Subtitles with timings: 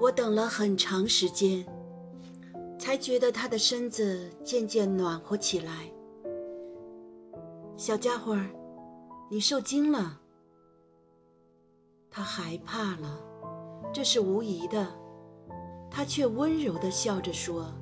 [0.00, 1.66] 我等了很长时间，
[2.78, 5.90] 才觉得他的身子渐渐暖和起来。
[7.76, 8.36] 小家伙，
[9.28, 10.20] 你受惊了。
[12.10, 13.18] 他害怕了，
[13.92, 14.86] 这是无疑的。
[15.90, 17.72] 他却温柔地笑着说：“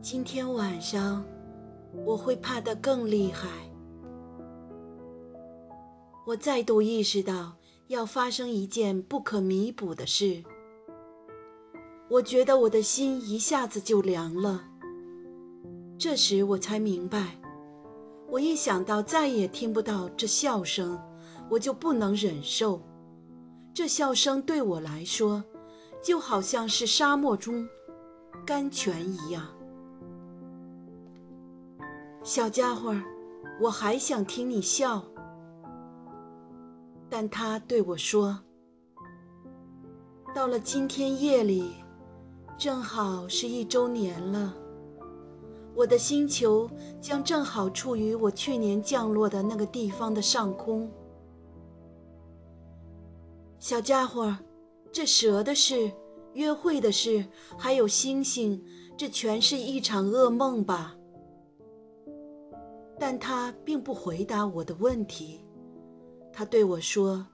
[0.00, 1.24] 今天晚上
[2.06, 3.48] 我会怕得更厉害。”
[6.24, 7.52] 我再度意识到。
[7.92, 10.42] 要发生一件不可弥补的事，
[12.08, 14.64] 我觉得我的心一下子就凉了。
[15.98, 17.38] 这时我才明白，
[18.30, 20.98] 我一想到再也听不到这笑声，
[21.50, 22.80] 我就不能忍受。
[23.74, 25.44] 这笑声对我来说，
[26.02, 27.68] 就好像是沙漠中
[28.46, 29.46] 甘泉一样。
[32.22, 32.96] 小家伙，
[33.60, 35.04] 我还想听你笑。
[37.14, 38.40] 但他对我说
[40.34, 41.74] ：“到了今天夜里，
[42.56, 44.56] 正好是一周年了。
[45.74, 46.70] 我的星球
[47.02, 50.90] 将正好处于我去年降落的那个地方的上空。
[53.58, 54.34] 小家伙，
[54.90, 55.92] 这蛇的事、
[56.32, 57.26] 约会的事，
[57.58, 58.58] 还有星星，
[58.96, 60.96] 这全是一场噩梦吧？”
[62.98, 65.44] 但他并不回答我的问题。
[66.32, 67.26] 他对我说：“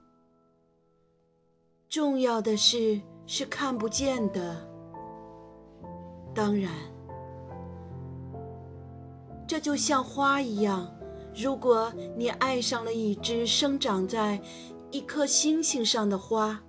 [1.89, 4.67] 重要的事是看不见的。
[6.35, 6.71] 当然，
[9.47, 10.93] 这就像花一样，
[11.35, 14.39] 如果你爱上了一只生长在
[14.91, 16.61] 一颗星星上的花，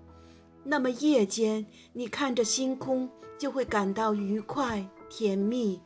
[0.64, 5.81] 那么夜间你看着星空就会感到愉快甜蜜，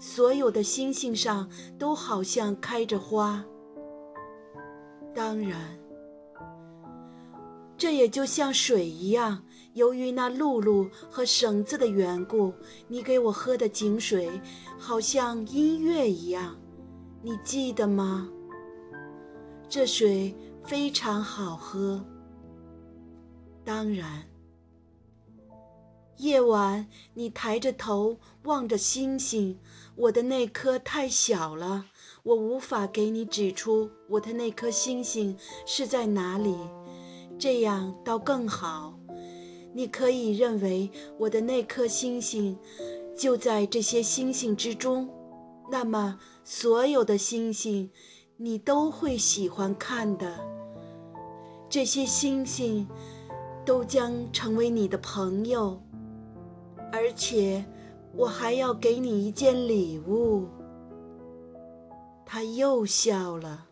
[0.00, 3.44] 所有的星星上都好像开着花。”
[5.14, 5.60] 当然，
[7.76, 9.42] 这也就像水一样，
[9.74, 12.52] 由于那露露和绳子的缘故，
[12.88, 14.28] 你给我喝的井水
[14.78, 16.56] 好像音乐一样，
[17.22, 18.28] 你记得吗？
[19.68, 20.34] 这水
[20.64, 22.04] 非常好喝。
[23.64, 24.22] 当然，
[26.18, 29.58] 夜晚你抬着头望着星星，
[29.96, 31.86] 我的那颗太小了。
[32.22, 35.36] 我无法给你指出我的那颗星星
[35.66, 36.56] 是在哪里，
[37.38, 38.98] 这样倒更好。
[39.74, 42.56] 你可以认为我的那颗星星
[43.16, 45.08] 就在这些星星之中，
[45.70, 47.90] 那么所有的星星
[48.36, 50.38] 你都会喜欢看的。
[51.68, 52.88] 这些星星
[53.66, 55.82] 都将成为你的朋友，
[57.04, 57.62] 而且
[58.14, 60.48] 我还要给你一件礼物。
[62.24, 63.66] 他又笑了。